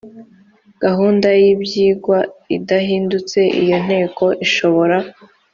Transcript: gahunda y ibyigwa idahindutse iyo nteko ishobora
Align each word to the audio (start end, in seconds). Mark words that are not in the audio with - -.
gahunda 0.83 1.27
y 1.41 1.43
ibyigwa 1.53 2.17
idahindutse 2.55 3.39
iyo 3.63 3.77
nteko 3.85 4.25
ishobora 4.45 4.97